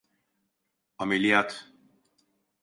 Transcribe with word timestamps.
Ameliyat. 0.97 1.65